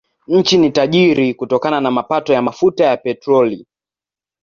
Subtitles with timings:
[0.27, 3.67] Nchi ni tajiri kutokana na mapato ya mafuta ya petroli.